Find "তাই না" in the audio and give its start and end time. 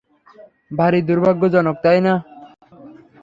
1.83-2.13